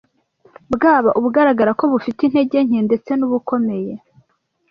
[0.73, 3.93] bwaba ubugaragara ko bufite intege nke ndetse n’ubukomeye